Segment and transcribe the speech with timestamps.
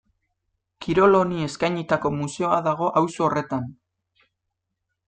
[0.85, 3.71] Kirol honi eskainitako museoa dago auzo horretan.